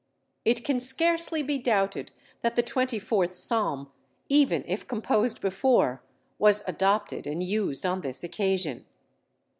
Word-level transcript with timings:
It 0.45 0.65
can 0.65 0.79
scarcely 0.79 1.43
be 1.43 1.59
doubted 1.59 2.11
that 2.41 2.55
the 2.55 2.63
24th 2.63 3.33
psalm, 3.33 3.91
even 4.29 4.63
if 4.67 4.87
composed 4.87 5.41
before, 5.41 6.01
was 6.39 6.63
adopted 6.65 7.27
and 7.27 7.43
used 7.43 7.85
on 7.85 8.01
this 8.01 8.23
occasion. 8.23 8.87